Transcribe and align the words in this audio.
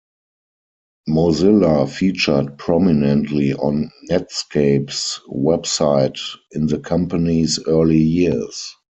Mozilla 1.07 1.87
featured 1.87 2.57
prominently 2.57 3.53
on 3.53 3.91
Netscape's 4.09 5.21
web 5.27 5.67
site 5.67 6.17
in 6.53 6.65
the 6.65 6.79
company's 6.79 7.59
early 7.67 7.99
years. 8.01 8.73